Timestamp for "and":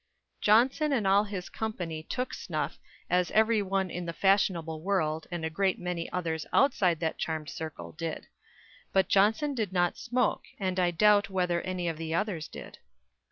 0.91-1.05, 5.29-5.45, 10.59-10.79